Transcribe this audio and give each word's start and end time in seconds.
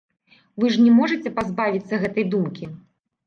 Вы 0.61 0.69
ж 0.75 0.85
не 0.85 0.93
можаце 0.99 1.31
пазбавіцца 1.37 2.01
гэтай 2.05 2.25
думкі? 2.37 2.71